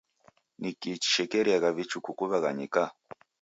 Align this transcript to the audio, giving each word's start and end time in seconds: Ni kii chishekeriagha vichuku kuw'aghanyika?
Ni 0.59 0.69
kii 0.79 0.97
chishekeriagha 1.01 1.69
vichuku 1.77 2.09
kuw'aghanyika? 2.17 2.83